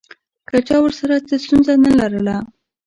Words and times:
که 0.49 0.57
چا 0.67 0.77
ورسره 0.83 1.15
څه 1.27 1.35
ستونزه 1.43 1.73
نه 1.85 1.91
لرله. 1.99 2.35